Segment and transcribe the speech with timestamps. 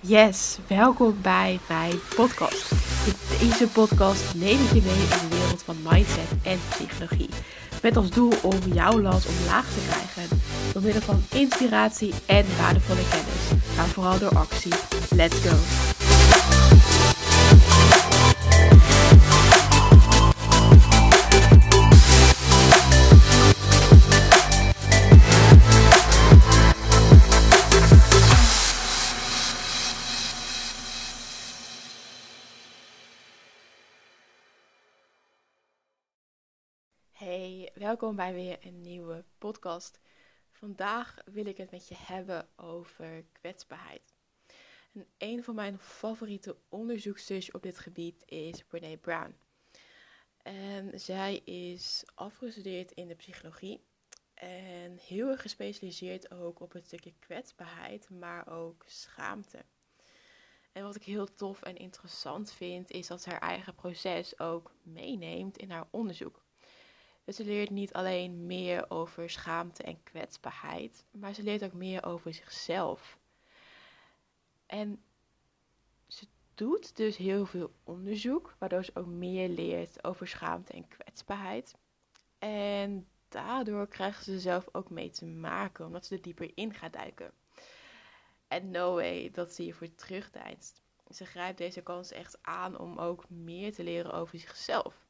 [0.00, 2.70] Yes, welkom bij mijn podcast.
[3.06, 7.28] In deze podcast neem ik je mee in de wereld van mindset en psychologie.
[7.82, 10.40] Met als doel om jouw last omlaag te krijgen.
[10.72, 13.64] Door middel van inspiratie en waardevolle kennis.
[13.76, 14.72] Maar vooral door actie.
[15.10, 15.97] Let's go!
[37.78, 40.00] Welkom bij weer een nieuwe podcast.
[40.50, 44.14] Vandaag wil ik het met je hebben over kwetsbaarheid.
[44.92, 49.34] En een van mijn favoriete onderzoeksters op dit gebied is Brene Brown.
[50.42, 53.84] En zij is afgestudeerd in de psychologie
[54.34, 59.64] en heel erg gespecialiseerd ook op het stukje kwetsbaarheid, maar ook schaamte.
[60.72, 64.74] En wat ik heel tof en interessant vind, is dat ze haar eigen proces ook
[64.82, 66.46] meeneemt in haar onderzoek.
[67.28, 72.04] Dus ze leert niet alleen meer over schaamte en kwetsbaarheid, maar ze leert ook meer
[72.04, 73.18] over zichzelf.
[74.66, 75.02] En
[76.06, 81.76] ze doet dus heel veel onderzoek, waardoor ze ook meer leert over schaamte en kwetsbaarheid.
[82.38, 86.92] En daardoor krijgt ze zelf ook mee te maken, omdat ze er dieper in gaat
[86.92, 87.32] duiken.
[88.46, 90.82] En no way dat ze hiervoor terugdeinst.
[91.10, 95.07] Ze grijpt deze kans echt aan om ook meer te leren over zichzelf.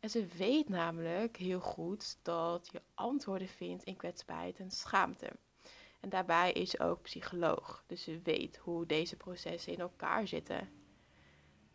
[0.00, 5.30] En ze weet namelijk heel goed dat je antwoorden vindt in kwetsbaarheid en schaamte.
[6.00, 10.68] En daarbij is ze ook psycholoog, dus ze weet hoe deze processen in elkaar zitten.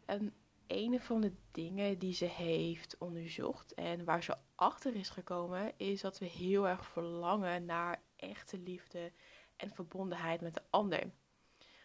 [0.06, 0.34] En
[0.68, 6.02] een van de dingen die ze heeft onderzocht en waar ze achter is gekomen, is
[6.02, 9.12] dat we heel erg verlangen naar echte liefde
[9.56, 11.12] en verbondenheid met de ander.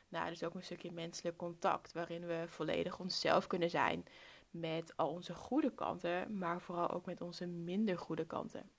[0.09, 4.05] Nou, dus ook een stukje menselijk contact waarin we volledig onszelf kunnen zijn
[4.51, 8.71] met al onze goede kanten, maar vooral ook met onze minder goede kanten.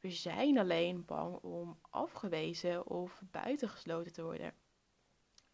[0.00, 4.54] We zijn alleen bang om afgewezen of buitengesloten te worden.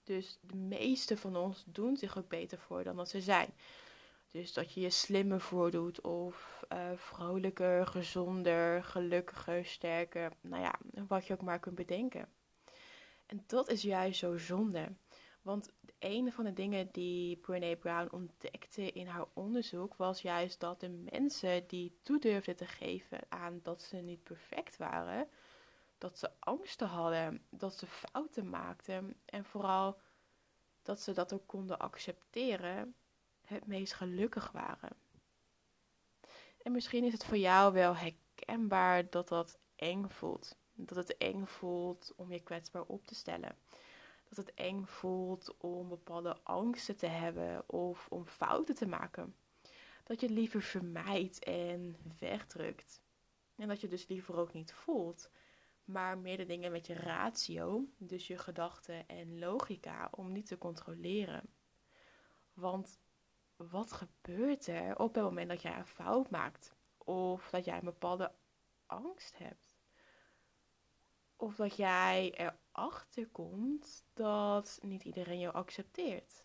[0.04, 3.54] Dus de meeste van ons doen zich ook beter voor dan dat ze zijn.
[4.30, 10.32] Dus dat je je slimmer voordoet of uh, vrolijker, gezonder, gelukkiger, sterker.
[10.40, 12.28] Nou ja, wat je ook maar kunt bedenken.
[13.26, 14.92] En dat is juist zo zonde.
[15.46, 20.80] Want een van de dingen die Brene Brown ontdekte in haar onderzoek was juist dat
[20.80, 25.28] de mensen die toedurfden te geven aan dat ze niet perfect waren,
[25.98, 30.00] dat ze angsten hadden, dat ze fouten maakten en vooral
[30.82, 32.94] dat ze dat ook konden accepteren,
[33.44, 34.96] het meest gelukkig waren.
[36.62, 40.56] En misschien is het voor jou wel herkenbaar dat dat eng voelt.
[40.72, 43.56] Dat het eng voelt om je kwetsbaar op te stellen
[44.28, 49.36] dat het eng voelt om bepaalde angsten te hebben of om fouten te maken.
[50.04, 53.02] Dat je het liever vermijdt en wegdrukt.
[53.56, 55.30] En dat je dus liever ook niet voelt,
[55.84, 60.58] maar meer de dingen met je ratio, dus je gedachten en logica, om niet te
[60.58, 61.42] controleren.
[62.52, 62.98] Want
[63.56, 66.74] wat gebeurt er op het moment dat jij een fout maakt?
[66.98, 68.32] Of dat jij een bepaalde
[68.86, 69.75] angst hebt?
[71.36, 72.32] Of dat jij
[72.72, 76.44] erachter komt dat niet iedereen jou accepteert.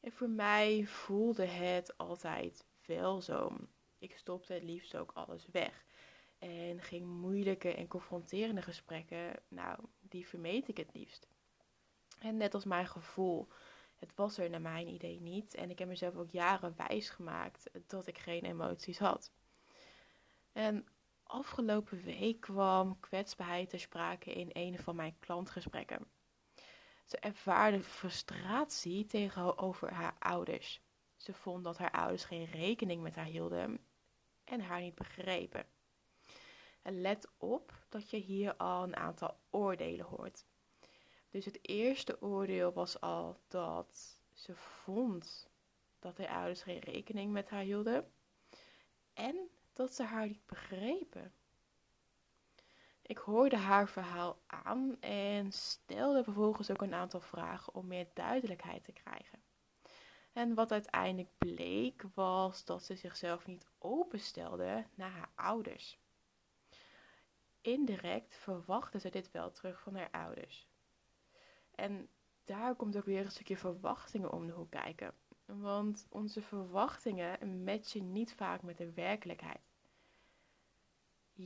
[0.00, 3.56] En voor mij voelde het altijd wel zo.
[3.98, 5.84] Ik stopte het liefst ook alles weg.
[6.38, 11.26] En ging moeilijke en confronterende gesprekken, nou, die vermeed ik het liefst.
[12.18, 13.48] En net als mijn gevoel,
[13.98, 15.54] het was er naar mijn idee niet.
[15.54, 19.32] En ik heb mezelf ook jaren wijs gemaakt dat ik geen emoties had.
[20.52, 20.86] En
[21.30, 26.06] afgelopen week kwam kwetsbaarheid ter sprake in een van mijn klantgesprekken.
[27.04, 30.80] Ze ervaarde frustratie tegenover haar ouders.
[31.16, 33.78] Ze vond dat haar ouders geen rekening met haar hielden
[34.44, 35.66] en haar niet begrepen.
[36.82, 40.44] En let op dat je hier al een aantal oordelen hoort.
[41.30, 45.50] Dus het eerste oordeel was al dat ze vond
[45.98, 48.12] dat haar ouders geen rekening met haar hielden.
[49.14, 49.50] En
[49.80, 51.32] dat ze haar niet begrepen.
[53.02, 58.84] Ik hoorde haar verhaal aan en stelde vervolgens ook een aantal vragen om meer duidelijkheid
[58.84, 59.42] te krijgen.
[60.32, 65.98] En wat uiteindelijk bleek was dat ze zichzelf niet openstelde naar haar ouders.
[67.60, 70.68] Indirect verwachtte ze dit wel terug van haar ouders.
[71.74, 72.08] En
[72.44, 75.14] daar komt ook weer een stukje verwachtingen om de hoek kijken.
[75.44, 79.69] Want onze verwachtingen matchen niet vaak met de werkelijkheid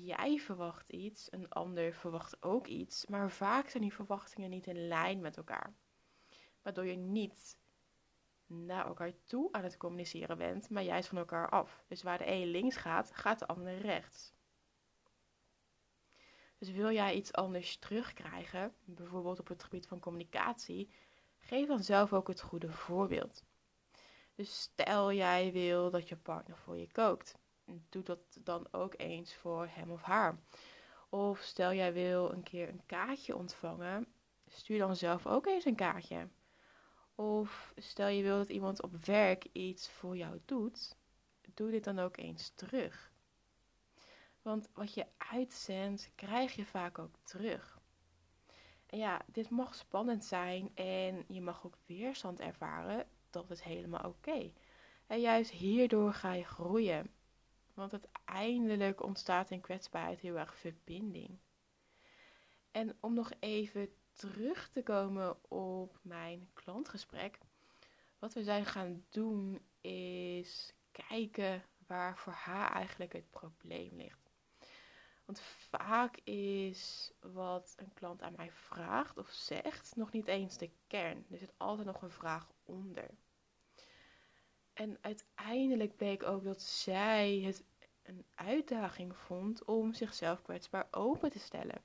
[0.03, 4.89] Jij verwacht iets, een ander verwacht ook iets, maar vaak zijn die verwachtingen niet in
[4.89, 5.75] lijn met elkaar.
[6.63, 7.57] Waardoor je niet
[8.47, 11.85] naar elkaar toe aan het communiceren bent, maar juist van elkaar af.
[11.89, 14.33] Dus waar de een links gaat, gaat de ander rechts.
[16.59, 20.91] Dus wil jij iets anders terugkrijgen, bijvoorbeeld op het gebied van communicatie,
[21.39, 23.45] geef dan zelf ook het goede voorbeeld.
[24.35, 27.35] Dus stel jij wil dat je partner voor je kookt,
[27.89, 30.39] doe dat dan ook eens voor hem of haar.
[31.09, 34.07] Of stel jij wil een keer een kaartje ontvangen,
[34.47, 36.29] stuur dan zelf ook eens een kaartje.
[37.15, 40.97] Of stel je wil dat iemand op werk iets voor jou doet,
[41.55, 43.13] doe dit dan ook eens terug.
[44.43, 47.81] Want wat je uitzendt, krijg je vaak ook terug.
[48.87, 53.07] En ja, dit mag spannend zijn en je mag ook weerstand ervaren.
[53.31, 54.53] Dat is helemaal oké.
[55.07, 57.11] En juist hierdoor ga je groeien.
[57.75, 61.39] Want uiteindelijk ontstaat in kwetsbaarheid heel erg verbinding.
[62.71, 67.39] En om nog even terug te komen op mijn klantgesprek.
[68.19, 74.31] Wat we zijn gaan doen is kijken waar voor haar eigenlijk het probleem ligt.
[75.25, 80.71] Want vaak is wat een klant aan mij vraagt of zegt nog niet eens de
[80.87, 81.27] kern.
[81.31, 83.11] Er zit altijd nog een vraag onder.
[84.75, 87.65] En uiteindelijk bleek ook dat zij het
[88.03, 91.83] een uitdaging vond om zichzelf kwetsbaar open te stellen.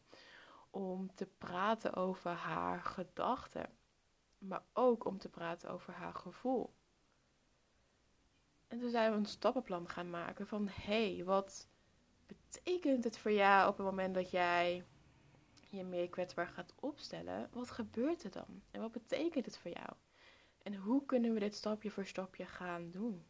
[0.70, 3.78] Om te praten over haar gedachten,
[4.38, 6.74] maar ook om te praten over haar gevoel.
[8.68, 11.68] En toen zijn we een stappenplan gaan maken van hé, hey, wat
[12.26, 14.86] betekent het voor jou op het moment dat jij
[15.70, 17.50] je meer kwetsbaar gaat opstellen?
[17.52, 18.62] Wat gebeurt er dan?
[18.72, 19.90] En wat betekent het voor jou?
[20.64, 23.26] En hoe kunnen we dit stapje voor stapje gaan doen?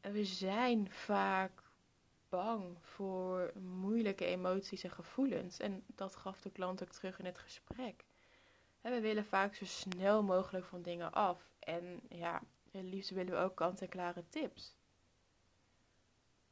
[0.00, 1.62] En we zijn vaak
[2.28, 5.58] bang voor moeilijke emoties en gevoelens.
[5.58, 8.04] En dat gaf de klant ook terug in het gesprek.
[8.80, 11.50] We willen vaak zo snel mogelijk van dingen af.
[11.58, 14.76] En ja, het liefst willen we ook kant-en-klare tips.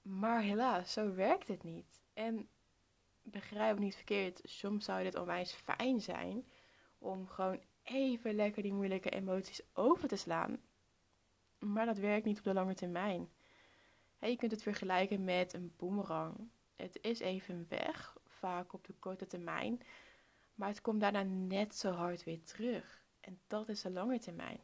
[0.03, 2.03] Maar helaas, zo werkt het niet.
[2.13, 2.49] En
[3.23, 6.47] begrijp me niet verkeerd, soms zou dit onwijs fijn zijn
[7.05, 10.61] om gewoon even lekker die moeilijke emoties over te slaan.
[11.59, 13.29] Maar dat werkt niet op de lange termijn.
[14.21, 16.49] je kunt het vergelijken met een boemerang.
[16.77, 19.83] Het is even weg, vaak op de korte termijn,
[20.55, 23.05] maar het komt daarna net zo hard weer terug.
[23.21, 24.61] En dat is de lange termijn.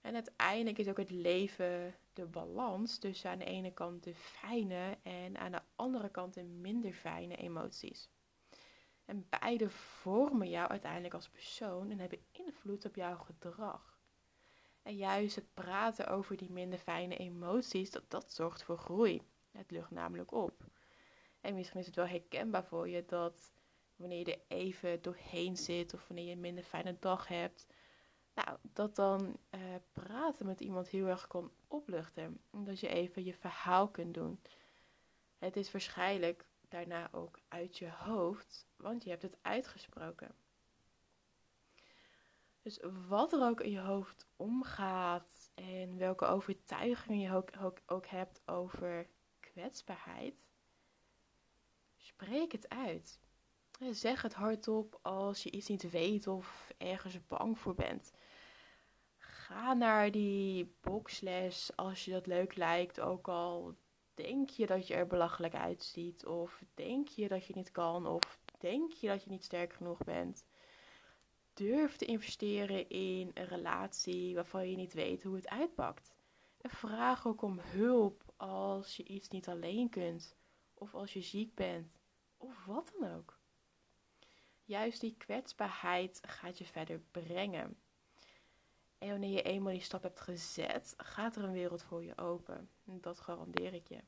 [0.00, 4.98] En uiteindelijk is ook het leven de balans tussen aan de ene kant de fijne
[5.02, 8.08] en aan de andere kant de minder fijne emoties.
[9.04, 13.98] En beide vormen jou uiteindelijk als persoon en hebben invloed op jouw gedrag.
[14.82, 19.22] En juist het praten over die minder fijne emoties, dat, dat zorgt voor groei.
[19.50, 20.64] Het lucht namelijk op.
[21.40, 23.52] En misschien is het wel herkenbaar voor je dat
[23.96, 27.66] wanneer je er even doorheen zit of wanneer je een minder fijne dag hebt,
[28.34, 29.60] nou, dat dan uh,
[29.92, 32.40] praten met iemand heel erg kan opluchten.
[32.50, 34.40] Dat je even je verhaal kunt doen.
[35.38, 40.34] Het is waarschijnlijk daarna ook uit je hoofd, want je hebt het uitgesproken.
[42.62, 42.78] Dus
[43.08, 48.42] wat er ook in je hoofd omgaat en welke overtuigingen je ook, ook, ook hebt
[48.46, 49.08] over
[49.40, 50.34] kwetsbaarheid,
[51.96, 53.20] spreek het uit.
[53.90, 58.12] Zeg het hardop als je iets niet weet of ergens bang voor bent.
[59.16, 63.76] Ga naar die boxles als je dat leuk lijkt, ook al
[64.14, 68.38] denk je dat je er belachelijk uitziet, of denk je dat je niet kan, of
[68.58, 70.44] denk je dat je niet sterk genoeg bent.
[71.54, 76.14] Durf te investeren in een relatie waarvan je niet weet hoe het uitpakt.
[76.60, 80.36] En vraag ook om hulp als je iets niet alleen kunt,
[80.74, 81.98] of als je ziek bent,
[82.36, 83.38] of wat dan ook.
[84.64, 87.76] Juist die kwetsbaarheid gaat je verder brengen.
[89.04, 92.70] En wanneer je eenmaal die stap hebt gezet, gaat er een wereld voor je open.
[92.84, 94.00] En dat garandeer ik je.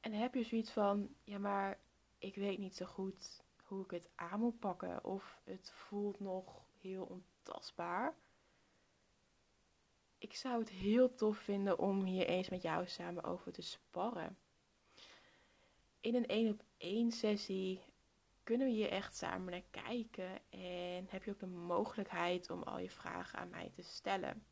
[0.00, 1.78] En heb je zoiets van, ja maar
[2.18, 5.04] ik weet niet zo goed hoe ik het aan moet pakken.
[5.04, 8.14] Of het voelt nog heel ontastbaar.
[10.18, 14.38] Ik zou het heel tof vinden om hier eens met jou samen over te sparren.
[16.00, 17.82] In een één op één sessie
[18.42, 22.78] kunnen we hier echt samen naar kijken en heb je ook de mogelijkheid om al
[22.78, 24.44] je vragen aan mij te stellen.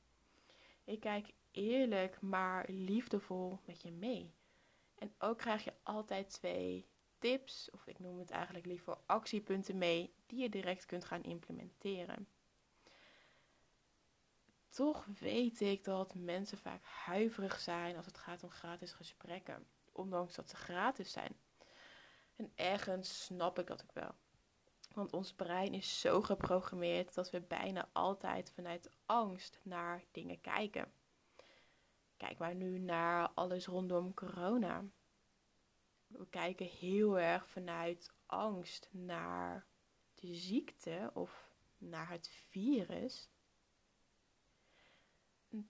[0.85, 4.35] Ik kijk eerlijk maar liefdevol met je mee.
[4.99, 6.87] En ook krijg je altijd twee
[7.18, 12.28] tips, of ik noem het eigenlijk liever actiepunten mee, die je direct kunt gaan implementeren.
[14.68, 20.35] toch weet ik dat mensen vaak huiverig zijn als het gaat om gratis gesprekken, ondanks
[20.35, 21.37] dat ze gratis zijn.
[22.38, 24.14] En ergens snap ik dat ook wel.
[24.95, 30.92] Want ons brein is zo geprogrammeerd dat we bijna altijd vanuit angst naar dingen kijken.
[32.16, 34.85] Kijk maar nu naar alles rondom corona.
[36.07, 39.66] We kijken heel erg vanuit angst naar
[40.14, 43.28] de ziekte of naar het virus.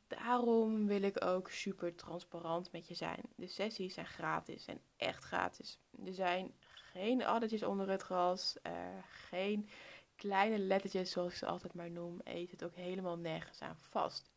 [0.06, 3.20] Daarom wil ik ook super transparant met je zijn.
[3.36, 5.78] De sessies zijn gratis en echt gratis.
[6.04, 8.72] Er zijn geen addertjes onder het gras, uh,
[9.08, 9.68] geen
[10.16, 12.20] kleine lettertjes zoals ik ze altijd maar noem.
[12.24, 14.30] Eet het ook helemaal nergens aan vast.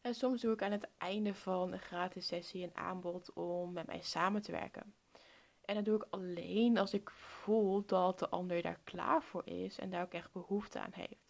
[0.00, 3.86] En soms doe ik aan het einde van een gratis sessie een aanbod om met
[3.86, 4.94] mij samen te werken.
[5.64, 9.78] En dat doe ik alleen als ik voel dat de ander daar klaar voor is
[9.78, 11.26] en daar ook echt behoefte aan heeft.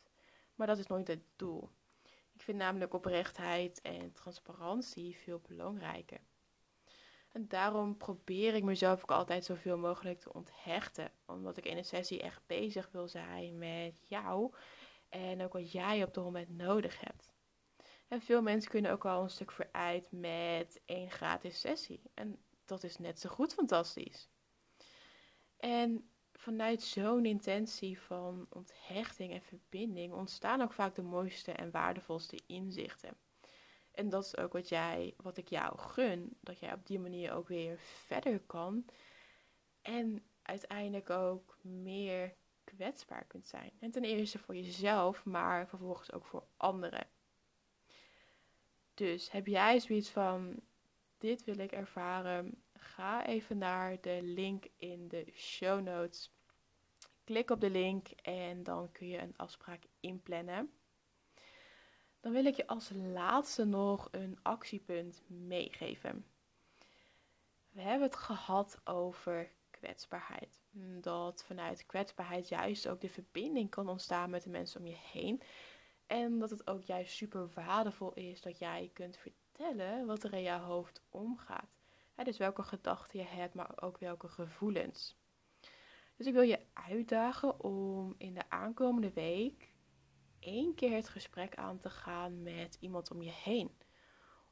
[0.55, 1.69] Maar dat is nooit het doel.
[2.39, 6.21] Ik vind namelijk oprechtheid en transparantie veel belangrijker.
[7.33, 11.13] En daarom probeer ik mezelf ook altijd zoveel mogelijk te onthechten.
[11.27, 14.55] Omdat ik in een sessie echt bezig wil zijn met jou
[15.09, 17.33] en ook wat jij op het moment nodig hebt.
[18.09, 22.03] En veel mensen kunnen ook al een stuk vooruit met één gratis sessie.
[22.15, 24.29] En dat is net zo goed fantastisch.
[25.57, 26.11] En
[26.49, 33.17] vanuit zo'n intentie van onthechting en verbinding ontstaan ook vaak de mooiste en waardevolste inzichten.
[33.93, 36.37] En dat is ook wat, jij, wat ik jou gun.
[36.41, 38.85] Dat jij op die manier ook weer verder kan.
[39.83, 43.73] En uiteindelijk ook meer kwetsbaar kunt zijn.
[43.81, 47.07] En ten eerste voor jezelf, maar vervolgens ook voor anderen.
[48.95, 50.61] Dus heb jij zoiets van:
[51.19, 52.63] dit wil ik ervaren?
[52.73, 56.37] Ga even naar de link in de show notes.
[57.29, 60.73] Klik op de link en dan kun je een afspraak inplannen.
[62.21, 66.27] Dan wil ik je als laatste nog een actiepunt meegeven.
[67.69, 70.61] We hebben het gehad over kwetsbaarheid.
[71.01, 75.43] Dat vanuit kwetsbaarheid juist ook de verbinding kan ontstaan met de mensen om je heen.
[76.07, 80.43] En dat het ook juist super waardevol is dat jij kunt vertellen wat er in
[80.43, 81.77] jouw hoofd omgaat.
[82.15, 85.17] dus welke gedachten je hebt, maar ook welke gevoelens.
[86.19, 89.73] Dus ik wil je uitdagen om in de aankomende week
[90.39, 93.71] één keer het gesprek aan te gaan met iemand om je heen.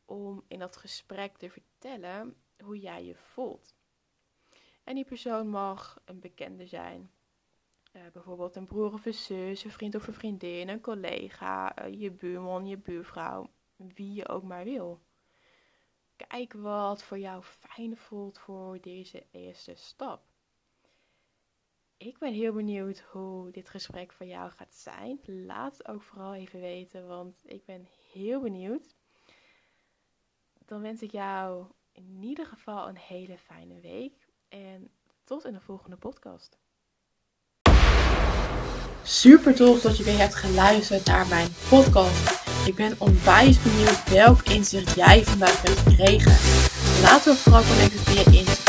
[0.04, 3.74] Om in dat gesprek te vertellen hoe jij je voelt.
[4.84, 7.10] En die persoon mag een bekende zijn.
[7.92, 12.00] Uh, bijvoorbeeld een broer of een zus, een vriend of een vriendin, een collega, uh,
[12.00, 15.00] je buurman, je buurvrouw, wie je ook maar wil.
[16.16, 20.35] Kijk wat voor jou fijn voelt voor deze eerste stap.
[21.98, 25.20] Ik ben heel benieuwd hoe dit gesprek voor jou gaat zijn.
[25.26, 28.94] Laat het ook vooral even weten, want ik ben heel benieuwd.
[30.66, 34.12] Dan wens ik jou in ieder geval een hele fijne week
[34.48, 34.90] en
[35.24, 36.58] tot in de volgende podcast.
[39.02, 42.44] Super tof dat je weer hebt geluisterd naar mijn podcast.
[42.66, 46.36] Ik ben onwijs benieuwd welk inzicht jij vandaag hebt gekregen.
[47.02, 48.65] Laten we vooral connecten via Instagram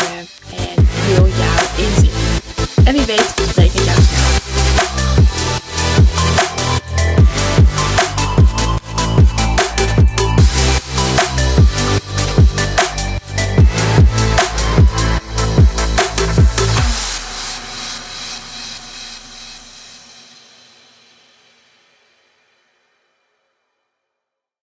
[3.09, 3.36] en